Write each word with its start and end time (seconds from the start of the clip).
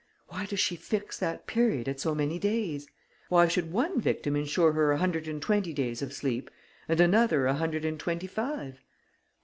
Why 0.29 0.47
does 0.47 0.59
she 0.59 0.77
fix 0.77 1.19
that 1.19 1.45
period 1.45 1.87
at 1.87 1.99
so 1.99 2.15
many 2.15 2.39
days? 2.39 2.87
Why 3.29 3.47
should 3.47 3.71
one 3.71 4.01
victim 4.01 4.35
ensure 4.35 4.71
her 4.71 4.91
a 4.91 4.97
hundred 4.97 5.27
and 5.27 5.39
twenty 5.39 5.73
days 5.73 6.01
of 6.01 6.11
sleep 6.11 6.49
and 6.89 6.99
another 6.99 7.45
a 7.45 7.53
hundred 7.53 7.85
and 7.85 7.99
twenty 7.99 8.25
five? 8.25 8.81